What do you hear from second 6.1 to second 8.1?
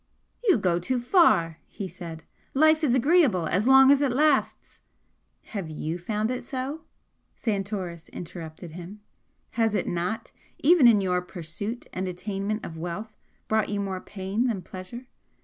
it so?" Santoris